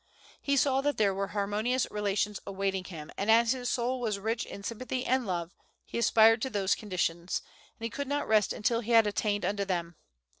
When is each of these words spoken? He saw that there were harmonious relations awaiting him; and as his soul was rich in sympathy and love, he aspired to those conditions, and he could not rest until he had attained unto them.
He 0.41 0.57
saw 0.57 0.81
that 0.81 0.97
there 0.97 1.13
were 1.13 1.27
harmonious 1.27 1.85
relations 1.91 2.39
awaiting 2.47 2.85
him; 2.85 3.11
and 3.19 3.29
as 3.29 3.51
his 3.51 3.69
soul 3.69 3.99
was 4.01 4.17
rich 4.17 4.47
in 4.47 4.63
sympathy 4.63 5.05
and 5.05 5.27
love, 5.27 5.51
he 5.85 5.99
aspired 5.99 6.41
to 6.41 6.49
those 6.49 6.73
conditions, 6.73 7.43
and 7.77 7.83
he 7.83 7.89
could 7.91 8.07
not 8.07 8.27
rest 8.27 8.51
until 8.51 8.79
he 8.79 8.93
had 8.93 9.05
attained 9.05 9.45
unto 9.45 9.63
them. 9.63 9.95